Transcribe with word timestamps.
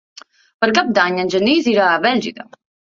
Per 0.65 0.69
Cap 0.79 0.89
d'Any 0.99 1.21
en 1.27 1.31
Genís 1.37 1.71
irà 1.77 1.87
a 1.93 2.05
Bèlgida. 2.11 2.53